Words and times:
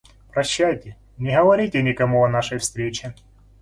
Прощайте, 0.33 0.95
не 1.19 1.37
говорите 1.37 1.83
никому 1.83 2.23
о 2.23 2.27
нашей 2.27 2.57
встрече. 2.57 3.13